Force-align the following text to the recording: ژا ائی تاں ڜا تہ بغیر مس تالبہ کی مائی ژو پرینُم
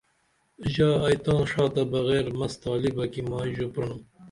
ژا 0.71 0.89
ائی 1.07 1.17
تاں 1.25 1.41
ڜا 1.49 1.63
تہ 1.73 1.81
بغیر 1.93 2.25
مس 2.37 2.53
تالبہ 2.61 3.05
کی 3.13 3.21
مائی 3.29 3.51
ژو 3.57 3.67
پرینُم 3.73 4.01